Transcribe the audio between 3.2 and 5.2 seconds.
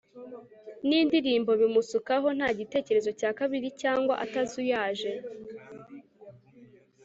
kabiri cyangwa atazuyaje